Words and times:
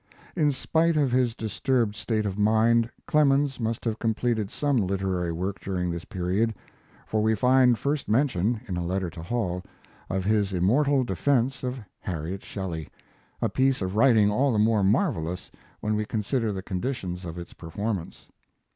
In 0.35 0.51
spite 0.51 0.97
of 0.97 1.11
his 1.11 1.35
disturbed 1.35 1.93
state 1.95 2.25
of 2.25 2.35
mind 2.35 2.89
Clemens 3.05 3.59
must 3.59 3.85
have 3.85 3.99
completed 3.99 4.49
some 4.49 4.77
literary 4.77 5.31
work 5.31 5.59
during 5.59 5.91
this 5.91 6.05
period, 6.05 6.55
for 7.05 7.21
we 7.21 7.35
find 7.35 7.77
first 7.77 8.09
mention, 8.09 8.61
in 8.67 8.77
a 8.77 8.83
letter 8.83 9.11
to 9.11 9.21
Hall, 9.21 9.61
of 10.09 10.25
his 10.25 10.53
immortal 10.53 11.03
defense 11.03 11.63
of 11.63 11.79
Harriet 11.99 12.43
Shelley, 12.43 12.89
a 13.43 13.47
piece 13.47 13.79
of 13.79 13.95
writing 13.95 14.31
all 14.31 14.51
the 14.51 14.57
more 14.57 14.81
marvelous 14.83 15.51
when 15.81 15.93
we 15.95 16.03
consider 16.03 16.51
the 16.51 16.63
conditions 16.63 17.23
of 17.23 17.37
its 17.37 17.53
performance. 17.53 18.27